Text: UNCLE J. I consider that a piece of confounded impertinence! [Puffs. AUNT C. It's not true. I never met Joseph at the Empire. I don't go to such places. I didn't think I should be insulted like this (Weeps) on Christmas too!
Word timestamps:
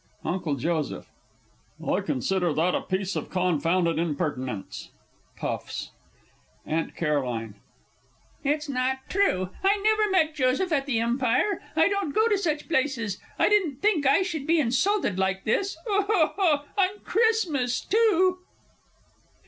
UNCLE 0.25 0.55
J. 0.55 1.03
I 1.87 2.01
consider 2.01 2.51
that 2.55 2.73
a 2.73 2.81
piece 2.81 3.15
of 3.15 3.29
confounded 3.29 3.99
impertinence! 3.99 4.89
[Puffs. 5.37 5.91
AUNT 6.65 6.93
C. 6.97 7.05
It's 8.43 8.67
not 8.67 9.07
true. 9.09 9.51
I 9.63 9.77
never 9.77 10.09
met 10.09 10.33
Joseph 10.33 10.71
at 10.71 10.87
the 10.87 10.99
Empire. 10.99 11.61
I 11.75 11.87
don't 11.87 12.15
go 12.15 12.27
to 12.29 12.37
such 12.39 12.67
places. 12.67 13.19
I 13.37 13.47
didn't 13.47 13.75
think 13.83 14.07
I 14.07 14.23
should 14.23 14.47
be 14.47 14.59
insulted 14.59 15.19
like 15.19 15.43
this 15.43 15.77
(Weeps) 15.85 16.09
on 16.15 16.97
Christmas 17.05 17.79
too! 17.79 18.39